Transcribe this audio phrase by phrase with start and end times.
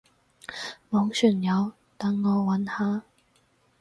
[0.89, 3.03] 網上有，等我揾下